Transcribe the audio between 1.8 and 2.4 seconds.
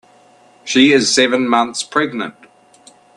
pregnant.